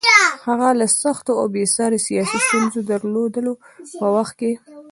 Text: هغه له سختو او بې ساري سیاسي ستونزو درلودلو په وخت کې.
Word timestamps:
هغه 0.47 0.69
له 0.79 0.87
سختو 1.01 1.31
او 1.39 1.45
بې 1.53 1.63
ساري 1.75 1.99
سیاسي 2.07 2.37
ستونزو 2.45 2.79
درلودلو 2.89 3.53
په 3.99 4.05
وخت 4.15 4.33
کې. 4.39 4.51